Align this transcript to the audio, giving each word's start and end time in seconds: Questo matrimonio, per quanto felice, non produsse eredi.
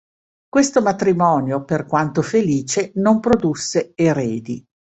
Questo 0.49 0.81
matrimonio, 0.81 1.63
per 1.63 1.85
quanto 1.85 2.23
felice, 2.23 2.91
non 2.95 3.19
produsse 3.19 3.91
eredi. 3.93 4.65